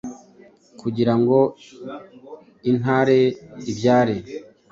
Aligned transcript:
Kugira 0.79 1.13
ngo 1.19 1.39
intare 2.71 3.21
ibyare, 3.71 4.15